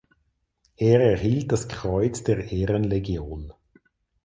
Er 0.77 0.99
erhielt 0.99 1.51
das 1.51 1.67
Kreuz 1.67 2.23
der 2.23 2.51
Ehrenlegion. 2.51 3.53